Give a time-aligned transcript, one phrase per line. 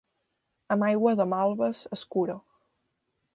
[0.75, 2.39] Amb aigua de malves es cura.